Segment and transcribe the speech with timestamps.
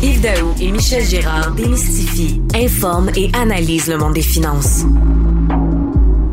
[0.00, 4.84] Yves Daou et Michel Girard démystifient, informent et analysent le monde des finances.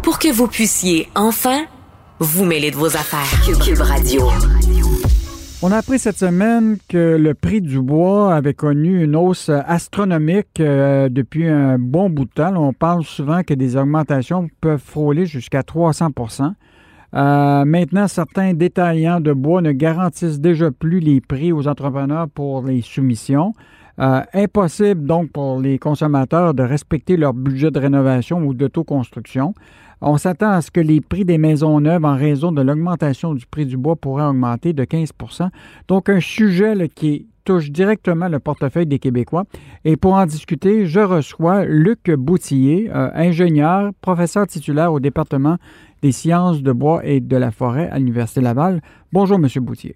[0.04, 1.66] Pour que vous puissiez enfin
[2.20, 3.42] vous mêler de vos affaires.
[3.64, 4.22] Cube, Radio.
[5.64, 10.60] On a appris cette semaine que le prix du bois avait connu une hausse astronomique
[10.60, 12.54] euh, depuis un bon bout de temps.
[12.56, 16.10] on parle souvent que des augmentations peuvent frôler jusqu'à 300
[17.16, 22.64] euh, maintenant, certains détaillants de bois ne garantissent déjà plus les prix aux entrepreneurs pour
[22.64, 23.54] les soumissions.
[24.00, 29.54] Euh, impossible donc pour les consommateurs de respecter leur budget de rénovation ou d'autoconstruction.
[30.02, 33.46] On s'attend à ce que les prix des maisons neuves en raison de l'augmentation du
[33.46, 35.50] prix du bois pourraient augmenter de 15%
[35.88, 39.46] Donc un sujet qui touche directement le portefeuille des Québécois.
[39.86, 45.58] Et pour en discuter, je reçois Luc Boutillier, euh, ingénieur, professeur titulaire au département
[46.02, 48.82] des sciences de bois et de la forêt à l'Université Laval.
[49.14, 49.48] Bonjour, M.
[49.64, 49.96] Boutier.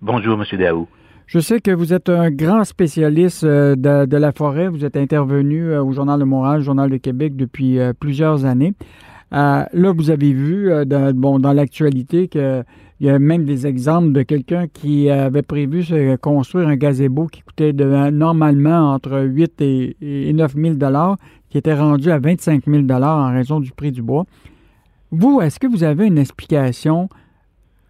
[0.00, 0.58] Bonjour, M.
[0.58, 0.86] Daou.
[1.26, 4.68] Je sais que vous êtes un grand spécialiste euh, de, la forêt.
[4.68, 8.74] Vous êtes intervenu euh, au Journal de Montréal, Journal de Québec depuis plusieurs années.
[9.34, 12.64] Là, vous avez vu dans, bon, dans l'actualité qu'il
[13.00, 17.42] y a même des exemples de quelqu'un qui avait prévu de construire un gazebo qui
[17.42, 20.74] coûtait normalement entre 8 et, et 9 000
[21.50, 24.24] qui était rendu à 25 000 en raison du prix du bois.
[25.10, 27.08] Vous, est-ce que vous avez une explication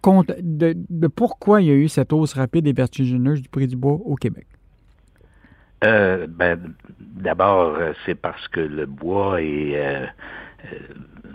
[0.04, 3.76] de, de, pourquoi il y a eu cette hausse rapide et vertigineuse du prix du
[3.76, 4.46] bois au Québec?
[5.84, 10.06] Euh, ben, D'abord, euh, c'est parce que le bois est euh,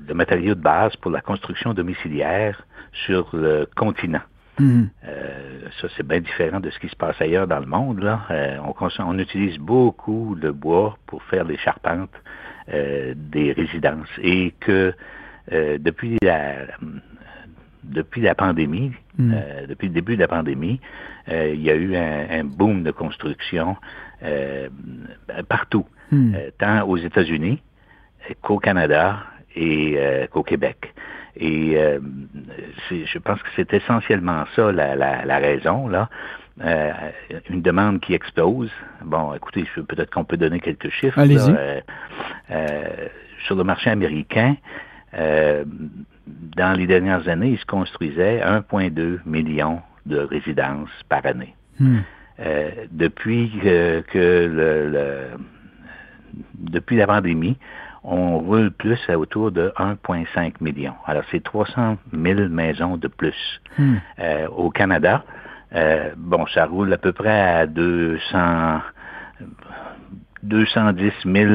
[0.10, 2.62] le matériau de base pour la construction domiciliaire
[3.06, 4.22] sur le continent.
[4.60, 4.90] Mhm.
[5.80, 8.00] ça, c'est bien différent de ce qui se passe ailleurs dans le monde.
[8.04, 8.28] Là.
[8.62, 12.12] on, on, utilise beaucoup le bois pour faire les charpentes
[12.68, 14.94] des résidences et que
[15.52, 16.68] euh, depuis la
[17.84, 20.80] depuis la pandémie, euh, depuis le début de la pandémie,
[21.30, 23.78] euh, il y a eu un, boom de construction
[25.48, 26.36] partout, hmm.
[26.60, 27.62] tant aux États-Unis
[28.42, 29.24] qu'au Canada
[29.56, 29.98] et
[30.32, 30.94] qu'au Québec.
[31.36, 31.78] Et
[32.90, 36.10] je pense que c'est essentiellement ça la, la, raison là.
[37.50, 38.72] une demande qui explose.
[39.04, 41.20] Bon, écoutez, peut-être qu'on peut donner quelques chiffres.
[41.20, 41.56] Allez-y.
[43.46, 44.56] sur le marché américain,
[45.18, 45.64] euh,
[46.56, 51.56] dans les dernières années, il se construisait 1,2 million de résidences par année.
[51.80, 52.00] Hmm.
[52.40, 55.28] Euh, depuis que, le,
[56.56, 57.58] depuis la pandémie,
[58.12, 60.94] on roule plus à autour de 1,5 million.
[61.06, 63.62] Alors, c'est 300 000 maisons de plus.
[63.78, 63.98] Hmm.
[64.20, 65.24] Euh, au Canada,
[66.18, 68.80] bon, ça roule à peu près à 200,
[70.44, 71.52] 210 000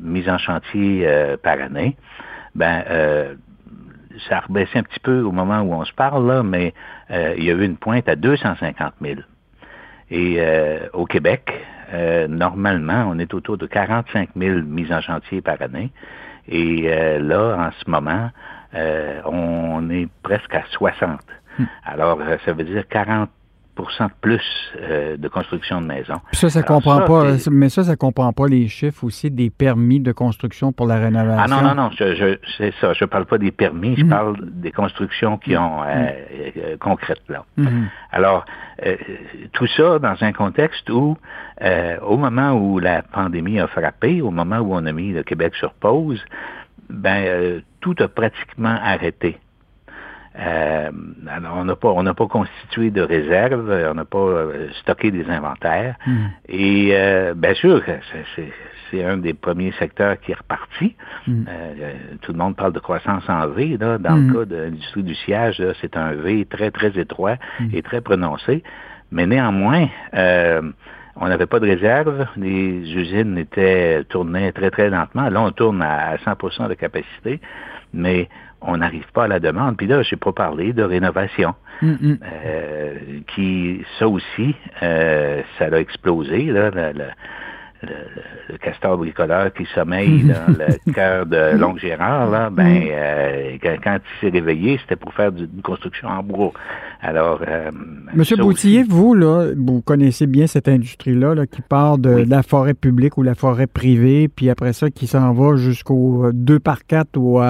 [0.00, 1.06] mises en chantier
[1.42, 1.96] par année
[2.54, 3.34] ben euh,
[4.28, 6.72] ça a rebaissé un petit peu au moment où on se parle, là, mais
[7.10, 9.20] euh, il y a eu une pointe à 250 000.
[10.10, 11.52] Et euh, au Québec,
[12.28, 15.92] normalement, on est autour de 45 000 mises en chantier par année.
[16.48, 16.88] Et
[17.20, 18.30] là, en ce moment,
[19.24, 21.20] on est presque à 60.
[21.58, 21.64] Hmm.
[21.84, 23.43] Alors, ça veut dire 40 de
[24.20, 24.42] plus
[24.80, 26.20] euh, de construction de maisons.
[26.32, 30.12] ça, ça comprend pas, mais ça, ça comprend pas les chiffres aussi des permis de
[30.12, 31.56] construction pour la rénovation?
[31.56, 32.92] Ah non, non, non, je, c'est ça.
[32.92, 34.10] Je parle pas des permis, je mhm.
[34.10, 36.12] parle des constructions qui ont euh, mhm.
[36.56, 37.44] euh, concrètes là.
[37.56, 37.88] Mhm.
[38.12, 38.44] Alors,
[39.52, 41.16] tout ça dans un contexte où,
[42.02, 45.54] au moment où la pandémie a frappé, au moment où on a mis le Québec
[45.54, 46.22] sur pause,
[46.90, 49.38] ben tout a pratiquement arrêté.
[50.36, 50.90] Euh,
[51.28, 55.10] alors, on n'a pas, on n'a pas constitué de réserve, on n'a pas euh, stocké
[55.10, 55.96] des inventaires.
[56.06, 56.26] Hmm.
[56.48, 57.82] Et euh, bien sûr,
[58.34, 58.52] c'est,
[58.90, 60.96] c'est un des premiers secteurs qui est reparti.
[61.26, 61.44] Hmm.
[61.48, 63.76] Euh, tout le monde parle de croissance en V.
[63.78, 63.98] Là.
[63.98, 64.32] Dans le hmm.
[64.32, 67.36] cas de l'industrie du siège, c'est un V très, très étroit
[67.72, 68.64] et très prononcé.
[69.12, 69.86] Mais néanmoins,
[71.16, 72.26] on n'avait pas de réserve.
[72.36, 75.28] Les usines étaient tournées très, très lentement.
[75.28, 77.40] Là, on tourne à 100% de capacité.
[77.92, 78.28] Mais
[78.60, 79.76] on n'arrive pas à la demande.
[79.76, 82.18] Puis là, je n'ai pas parlé de rénovation, mm, mm.
[82.46, 82.94] Euh,
[83.34, 86.46] qui, ça aussi, euh, ça a explosé.
[86.46, 86.70] Là,
[87.84, 92.88] le, castor bricoleur qui sommeille dans le cœur de Longue Gérard, là, ben, mm.
[92.90, 96.52] euh, quand, il s'est réveillé, c'était pour faire une construction en bois.
[97.00, 97.70] Alors, euh,
[98.14, 102.74] Monsieur Boutillier, vous, là, vous connaissez bien cette industrie-là là, qui part de, la forêt
[102.74, 107.16] publique ou la forêt privée, puis après ça, qui s'en va jusqu'au 2 par 4
[107.16, 107.40] ou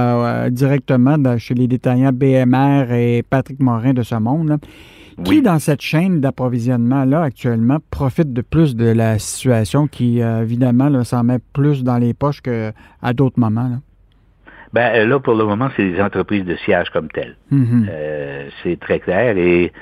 [0.50, 4.48] directement chez les détaillants BMR et Patrick Morin de ce monde.
[4.48, 4.56] Là.
[5.24, 11.04] Qui, dans cette chaîne d'approvisionnement-là, actuellement, profite de plus de la situation qui, euh, évidemment,
[11.04, 13.68] s'en met plus dans les poches qu'à d'autres moments?
[13.68, 13.76] Là?
[14.72, 17.36] Ben, euh, là, pour le moment, c'est les entreprises de siège comme telles.
[17.52, 17.86] Mm-hmm.
[17.88, 19.38] Euh, c'est très clair.
[19.38, 19.72] Et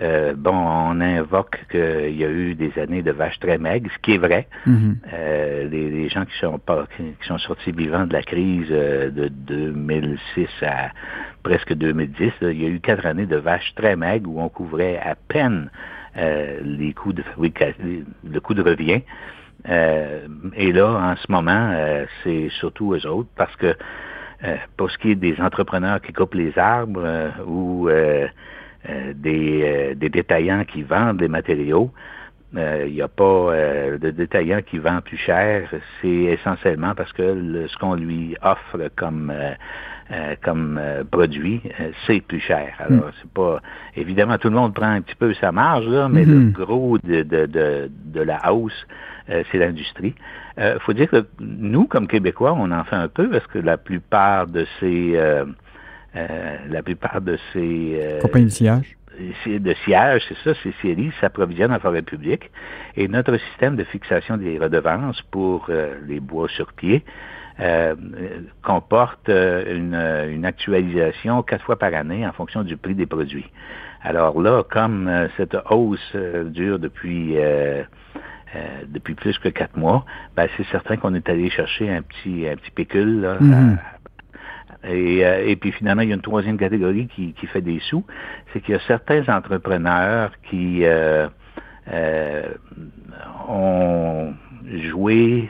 [0.00, 3.98] Euh, bon, on invoque qu'il y a eu des années de vaches très maigres, ce
[4.00, 4.48] qui est vrai.
[4.66, 4.94] Mm-hmm.
[5.12, 9.28] Euh, les, gens qui sont pas, qui, sont sortis vivants de la crise euh, de
[9.28, 10.90] 2006 à
[11.42, 14.98] presque 2010, il y a eu quatre années de vaches très maigres où on couvrait
[14.98, 15.70] à peine
[16.14, 19.00] les coûts de le coût de revient.
[19.66, 21.74] et là, en ce moment,
[22.22, 23.74] c'est surtout eux autres parce que
[24.76, 28.28] pour ce qui est des entrepreneurs qui coupent les arbres ou euh,
[28.88, 31.90] des, euh, des, détaillants qui vendent des matériaux.
[32.56, 33.52] Euh, il n'y a pas
[33.98, 35.68] de détaillant qui vend plus cher.
[36.00, 39.32] C'est essentiellement parce que ce qu'on lui offre comme
[40.42, 40.78] comme
[41.10, 41.62] produit,
[42.06, 42.74] c'est plus cher.
[42.80, 43.12] Alors, hmm.
[43.22, 43.60] c'est pas
[43.96, 46.52] évidemment tout le monde prend un petit peu sa marge, là, mais le hmm.
[46.52, 48.86] gros de, de, de, de la hausse,
[49.26, 50.14] c'est l'industrie.
[50.58, 53.78] Il faut dire que nous, comme Québécois, on en fait un peu parce que la
[53.78, 55.46] plupart de ces euh,
[56.14, 58.00] la plupart de ces...
[58.02, 58.96] Euh, Compagnies de sillage
[59.46, 62.50] de sièges, c'est ça, ces séries s'approvisionnent en forêt publique.
[62.96, 67.04] Et notre système de fixation des redevances pour euh, les bois sur pied
[68.62, 73.48] comporte une, une, actualisation quatre fois par année en fonction du prix des produits.
[74.02, 76.16] Alors là, comme cette hausse
[76.46, 77.36] dure depuis
[78.88, 80.04] depuis plus que quatre mois,
[80.34, 83.38] ben, c'est certain qu'on est allé chercher un petit un petit pécule là,
[84.84, 85.22] mm-hmm.
[85.24, 88.04] Euh, et, puis finalement, il y a une troisième catégorie qui, qui fait des sous,
[88.52, 91.28] c'est qu'il y a certains entrepreneurs qui euh,
[91.92, 92.48] euh,
[93.48, 94.32] ont
[94.64, 95.48] joué,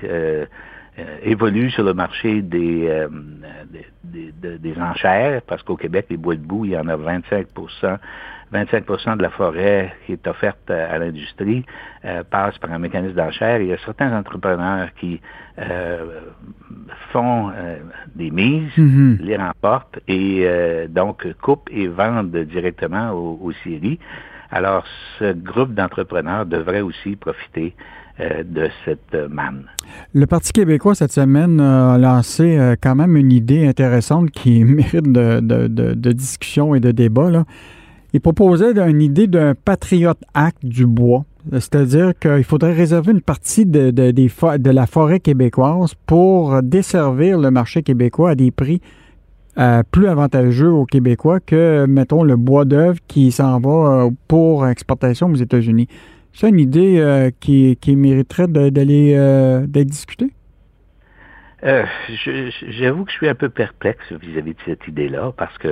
[1.22, 3.06] évoluent sur le marché des,
[4.04, 7.46] des, des, enchères, parce qu'au Québec, les bois de boue, il y en a 25
[8.52, 11.64] 25% de la forêt qui est offerte à, l'industrie
[12.04, 13.60] euh, passe par un mécanisme d'enchère.
[13.60, 15.20] Il y a certains entrepreneurs qui
[15.58, 16.20] euh,
[17.12, 17.78] font euh,
[18.14, 19.20] des mises, mm-hmm.
[19.20, 20.46] les remportent et
[20.88, 23.98] donc coupent et vendent directement aux, aux scieries.
[24.50, 24.84] Alors,
[25.18, 27.74] ce groupe d'entrepreneurs devrait aussi profiter
[28.18, 29.64] de cette manne.
[30.12, 35.40] Le Parti québécois, cette semaine, a lancé quand même une idée intéressante qui mérite de,
[35.40, 37.30] de, de, de discussion et de débat.
[37.30, 37.44] Là.
[38.14, 41.24] Il proposait une idée d'un Patriot Act du bois.
[41.52, 47.82] C'est-à-dire qu'il faudrait réserver une partie de, de, la forêt québécoise pour desservir le marché
[47.82, 48.80] québécois à des prix
[49.58, 54.66] euh, plus avantageux aux Québécois que, mettons, le bois d'œuvre qui s'en va euh, pour
[54.66, 55.88] exportation aux États-Unis.
[56.32, 59.12] C'est une idée euh, qui, qui, mériterait d'aller
[59.68, 60.30] d'être discutée?
[61.64, 61.84] Euh,
[62.68, 65.68] J'avoue que je suis un peu perplexe vis-à-vis de cette idée-là, parce que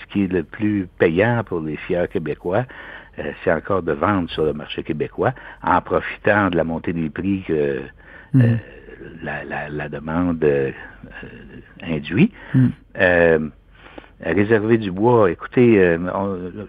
[0.00, 2.64] ce qui est le plus payant pour les fiers québécois,
[3.18, 7.10] euh, c'est encore de vendre sur le marché québécois en profitant de la montée des
[7.10, 7.80] prix que euh,
[8.32, 8.58] mm.
[9.22, 10.70] la, la, la, demande euh,
[11.82, 12.32] induit.
[12.54, 13.50] Mm.
[14.24, 15.98] réserver du bois, écoutez,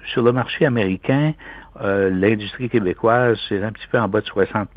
[0.06, 1.34] sur le marché américain,
[1.82, 4.70] l'industrie québécoise, c'est un petit peu en bas de 60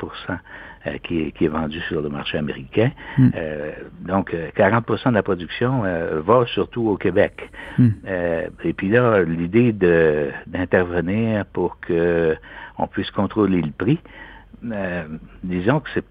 [0.87, 2.91] euh, qui, est, qui, est, vendu sur le marché américain.
[3.17, 3.29] Hmm.
[3.35, 3.71] Euh,
[4.01, 7.49] donc, 40% euh, de la production va surtout au Québec.
[7.77, 7.89] Hmm.
[8.63, 12.35] et puis là, l'idée d'intervenir pour que
[12.77, 13.99] on puisse contrôler le prix,
[15.43, 16.03] disons que c'est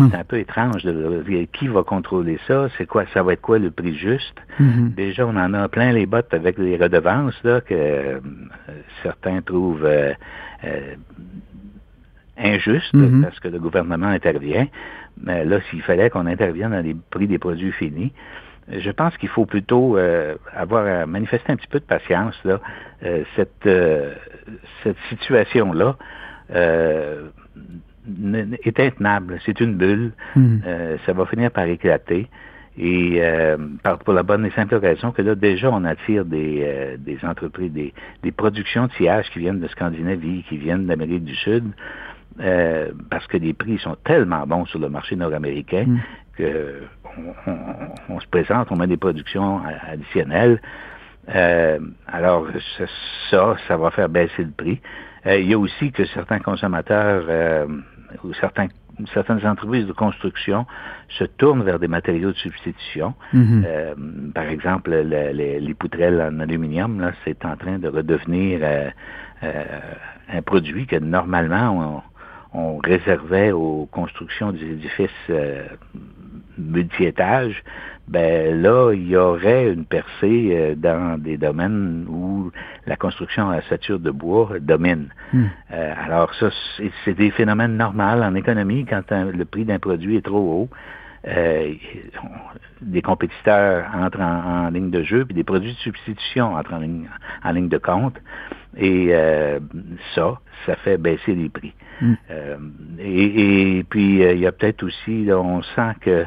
[0.00, 0.82] un peu étrange.
[0.82, 1.22] De,
[1.52, 2.68] qui va contrôler ça?
[2.78, 3.04] C'est quoi?
[3.12, 4.36] Ça va être quoi le prix juste?
[4.58, 8.20] Déjà, on en a plein les bottes avec les redevances là, que
[9.02, 9.86] certains trouvent
[12.38, 13.22] injuste mhm.
[13.22, 14.66] parce que le gouvernement intervient.
[15.22, 18.12] Mais là, s'il fallait qu'on intervienne dans les prix des produits finis,
[18.68, 22.34] je pense qu'il faut plutôt euh, avoir à manifester un petit peu de patience.
[22.44, 22.60] Là.
[23.04, 24.14] Euh, cette, euh,
[24.82, 25.96] cette situation-là
[28.66, 29.38] est intenable.
[29.44, 30.12] C'est une bulle.
[30.34, 30.62] Mhm.
[31.04, 32.28] ça va finir par éclater.
[32.78, 33.22] Et
[34.04, 37.94] pour la bonne et simple raison que là, déjà, on attire des, des entreprises, des,
[38.22, 41.64] des productions de sillage qui viennent de Scandinavie, qui viennent d'Amérique du Sud,
[42.40, 46.00] euh, parce que les prix sont tellement bons sur le marché nord-américain mm.
[46.36, 46.82] que
[48.10, 50.60] on, se présente, on met des productions additionnelles.
[51.34, 52.46] Euh, alors
[53.30, 54.80] ça, ça va faire baisser le prix.
[55.26, 57.68] Euh, il y a aussi que certains consommateurs
[58.24, 58.68] ou certains
[59.12, 60.64] certaines entreprises de construction
[61.18, 63.14] se tournent vers des matériaux de substitution.
[63.34, 64.32] Mm-hmm.
[64.32, 68.60] par exemple, les, poutrelles en aluminium, là, c'est en train de redevenir
[69.42, 72.02] un produit que normalement
[72.56, 75.66] on, réservait aux constructions des édifices euh,
[76.58, 77.62] multi-étages,
[78.08, 82.52] ben là, il y aurait une percée euh, dans des domaines où
[82.86, 85.08] la construction à sature de bois domine.
[85.32, 85.46] Hmm.
[85.72, 86.50] Euh, alors ça,
[87.04, 90.68] c'est des phénomènes normaux en économie quand le prix d'un produit est trop haut.
[91.26, 97.08] Des compétiteurs entrent en, ligne de jeu, puis des produits de substitution entrent en ligne,
[97.42, 98.16] en ligne de compte.
[98.76, 99.12] Et
[100.14, 101.72] ça, ça fait baisser les prix.
[102.00, 102.14] Mm.
[102.98, 106.26] Et, puis, il y a peut-être aussi, on sent que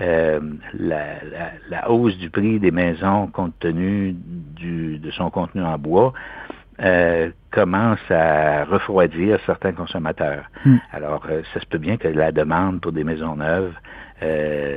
[0.00, 0.40] euh,
[0.78, 6.14] la, hausse du prix des maisons compte tenu du, de son contenu en bois
[6.82, 10.44] euh, commence à refroidir certains consommateurs.
[10.64, 10.76] Hmm.
[10.92, 13.74] Alors, euh, ça se peut bien que la demande pour des maisons neuves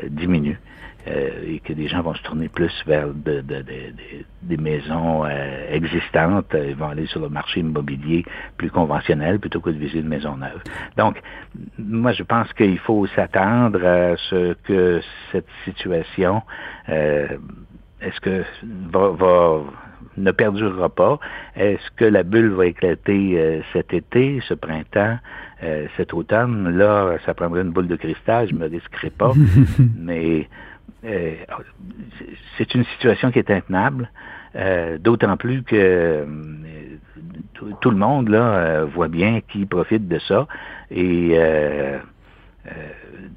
[0.10, 0.57] diminue.
[1.05, 6.75] Euh, et que des gens vont se tourner plus vers des maisons euh, existantes, ils
[6.75, 8.24] vont aller sur le marché immobilier
[8.55, 10.62] plus conventionnel plutôt que de viser une maison neuve.
[10.95, 11.22] Donc,
[11.77, 15.01] moi, je pense qu'il faut s'attendre à ce que
[15.33, 16.41] cette situation,
[16.88, 17.27] euh,
[18.03, 18.43] est-ce que
[18.91, 19.62] va,
[20.17, 21.19] ne perdurera pas?
[21.55, 25.17] Est-ce que la bulle va éclater cet été, ce printemps,
[25.98, 26.77] cet automne?
[26.77, 29.33] Là, ça prendrait une boule de cristal, je me risquerai pas.
[29.98, 30.48] mais
[31.05, 31.36] euh,
[32.57, 34.10] c'est une situation qui est intenable,
[34.55, 36.25] euh, d'autant plus que euh,
[37.81, 40.48] tout, le monde là voit bien qui profite de ça
[40.91, 41.38] et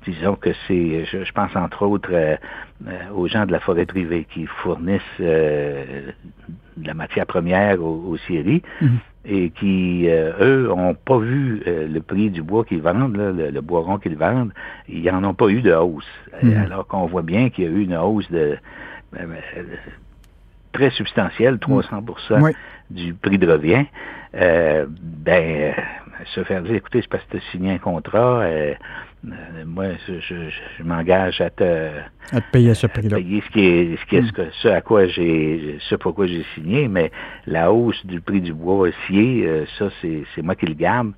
[0.05, 2.39] disons que c'est, je, pense entre autres
[3.15, 6.13] aux gens de la forêt privée qui fournissent de
[6.85, 8.63] la matière première aux, scieries.
[8.81, 13.17] Mhm et qui, euh, eux, ont pas vu euh, le prix du bois qu'ils vendent,
[13.17, 14.53] le, bois rond qu'ils vendent,
[14.89, 16.07] ils n'en ont pas eu de hausse.
[16.43, 16.57] Hmm.
[16.57, 18.57] Alors qu'on voit bien qu'il y a eu une hausse de
[19.19, 19.27] euh,
[20.73, 22.53] très substantielle, 300% hmm.
[22.91, 23.87] du prix de revient.
[24.33, 25.75] ben,
[26.35, 28.75] se faire dire, écoutez, c'est parce que tu as signé un contrat, euh,
[29.67, 31.89] moi, je, m'engage à te,
[32.33, 33.17] à te payer ce prix-là.
[33.17, 34.51] Payer ce qui est, ce, qui est mm.
[34.63, 37.11] ce, à quoi j'ai, ce pourquoi j'ai signé, mais
[37.47, 41.13] la hausse du prix du bois scié, euh, ça, c'est, c'est moi qui le garde.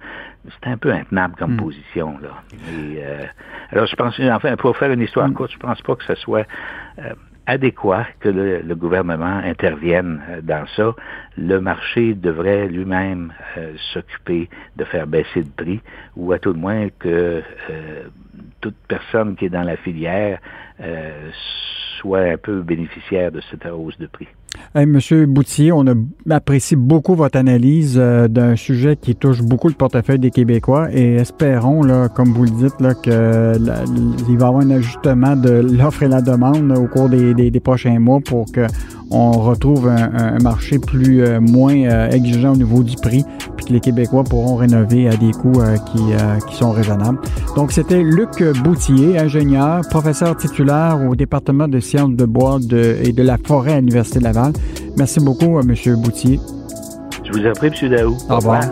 [0.48, 1.58] C'est un peu intenable comme mm.
[1.58, 2.42] position, là.
[2.70, 3.26] Euh,
[3.70, 5.34] alors, je pense, enfin, pour faire une histoire mm.
[5.34, 6.46] courte, je pense pas que ce soit
[7.48, 10.94] adéquat que le, gouvernement intervienne euh, dans ça.
[11.36, 15.80] Le marché devrait lui-même euh, s'occuper de faire baisser le prix,
[16.14, 18.02] ou à tout le moins que euh,
[18.60, 20.38] toute personne qui est dans la filière
[22.00, 24.28] soit un peu bénéficiaire de cette hausse de prix.
[24.74, 25.94] Monsieur Boutier, on a
[26.30, 31.14] apprécie beaucoup votre analyse euh, d'un sujet qui touche beaucoup le portefeuille des Québécois et
[31.14, 31.82] espérons,
[32.14, 36.76] comme vous le dites, qu'il va y avoir un ajustement de l'offre et la demande
[36.76, 38.66] au cours des, prochains mois pour que
[39.10, 43.24] on retrouve un, marché plus euh, moins euh, exigeant au niveau du prix,
[43.56, 45.62] puis que les Québécois pourront rénover à des coûts
[45.92, 47.18] qui, sont raisonnables.
[47.56, 52.58] Donc, c'était Luc Boutier, ingénieur, professeur titulaire au département de sciences de bois
[53.02, 54.52] et de la forêt à l'Université Laval.
[54.96, 55.74] Merci beaucoup, M.
[55.96, 56.40] Boutier.
[57.24, 57.90] Je vous en prie, M.
[57.90, 58.16] Daou.
[58.30, 58.62] Au revoir.